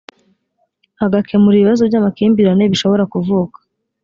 [1.05, 3.57] agakemura ibibazo by amakimbirane bishobora kuvuka